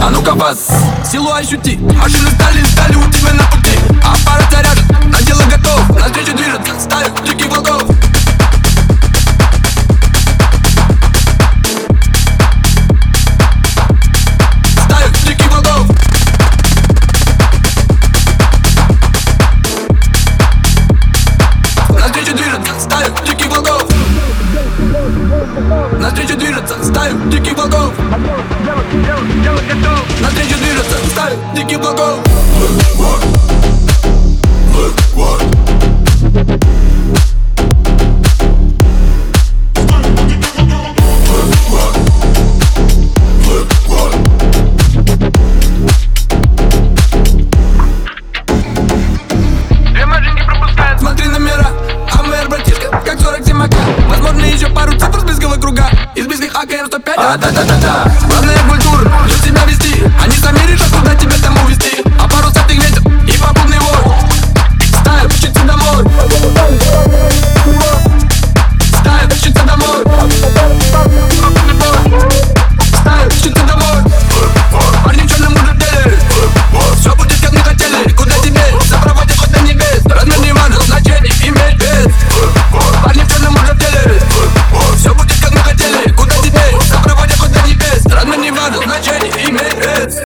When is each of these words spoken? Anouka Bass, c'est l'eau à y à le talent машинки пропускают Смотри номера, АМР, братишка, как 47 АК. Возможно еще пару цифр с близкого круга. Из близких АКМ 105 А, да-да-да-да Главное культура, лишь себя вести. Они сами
Anouka 0.00 0.34
Bass, 0.34 0.68
c'est 1.04 1.18
l'eau 1.18 1.28
à 1.34 1.42
y 1.42 1.46
à 2.02 2.18
le 2.18 2.38
talent 2.38 2.75
машинки 31.56 31.76
пропускают 31.76 32.26
Смотри 50.98 51.28
номера, 51.28 51.68
АМР, 52.12 52.48
братишка, 52.48 52.88
как 53.04 53.20
47 53.20 53.62
АК. 53.62 53.72
Возможно 54.08 54.44
еще 54.44 54.68
пару 54.68 54.92
цифр 54.92 55.20
с 55.20 55.24
близкого 55.24 55.56
круга. 55.56 55.86
Из 56.14 56.26
близких 56.26 56.54
АКМ 56.54 56.86
105 56.86 57.18
А, 57.18 57.36
да-да-да-да 57.36 58.10
Главное 58.28 58.58
культура, 58.68 59.10
лишь 59.26 59.42
себя 59.42 59.64
вести. 59.64 60.02
Они 60.22 60.36
сами 60.36 60.58